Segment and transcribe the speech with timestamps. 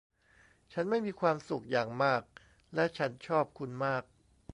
[0.73, 2.21] ฉันไม่มีความสุขอย่างมาก
[2.75, 4.03] และฉันชอบคุณมาก